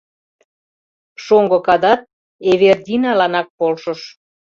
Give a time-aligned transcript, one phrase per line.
[1.23, 2.01] Шоҥго Кадат
[2.49, 4.01] Эвердиналанак полшыш.